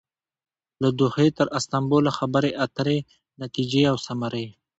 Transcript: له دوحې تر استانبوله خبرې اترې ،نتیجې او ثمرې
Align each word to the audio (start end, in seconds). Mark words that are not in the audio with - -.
له 0.81 0.89
دوحې 0.99 1.27
تر 1.37 1.47
استانبوله 1.57 2.11
خبرې 2.19 2.51
اترې 2.65 2.97
،نتیجې 3.41 3.83
او 3.91 3.97
ثمرې 4.05 4.45